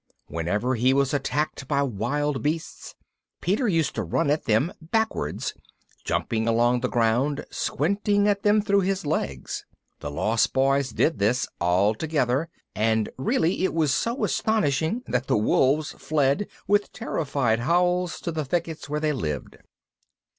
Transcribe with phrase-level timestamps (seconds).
[0.25, 2.95] Whenever he was attacked by wild beasts
[3.39, 5.53] Peter used to run at them backwards,
[6.03, 9.63] jumping along the ground, squinting at them through his legs.
[9.99, 15.37] The Lost Boys did this all together, and really, it was so astonishing that the
[15.37, 19.57] wolves fled with terrified howls to the thickets where they lived.